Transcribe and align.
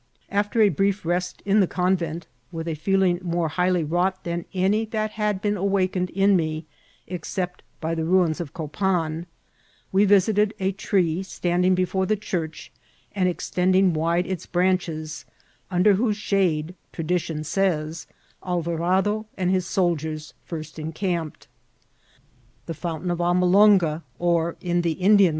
After 0.31 0.61
a 0.63 0.69
brief 0.69 1.05
rest 1.05 1.43
in 1.45 1.59
the 1.59 1.67
convent, 1.67 2.25
with 2.51 2.67
a 2.67 2.73
feeling 2.73 3.19
more 3.21 3.49
highly 3.49 3.83
wrought 3.83 4.23
than 4.23 4.45
any 4.51 4.83
that 4.85 5.11
had 5.11 5.43
been 5.43 5.55
awakened 5.55 6.09
in 6.09 6.35
me 6.35 6.65
except 7.05 7.61
by 7.79 7.93
the 7.93 8.03
ruins 8.03 8.41
of 8.41 8.51
Copan, 8.51 9.27
we 9.91 10.05
visited 10.05 10.55
a 10.59 10.71
tree 10.71 11.21
standing 11.21 11.75
before 11.75 12.07
the 12.07 12.15
church 12.15 12.71
and 13.13 13.29
extending 13.29 13.93
wide 13.93 14.25
its 14.25 14.47
branches, 14.47 15.25
under 15.69 15.93
whose 15.93 16.17
shade, 16.17 16.73
tradition 16.91 17.43
says, 17.43 18.07
Alvarado 18.43 19.27
and 19.37 19.53
lus 19.53 19.67
soldiers 19.67 20.33
first 20.43 20.79
en 20.79 20.91
* 20.91 20.91
camped; 20.93 21.47
the 22.65 22.73
fountain 22.73 23.11
of 23.11 23.19
Ahnolonga, 23.21 24.01
or, 24.17 24.55
in 24.61 24.81
the 24.81 24.93
Indian 24.93 25.29
Vol. 25.29 25.29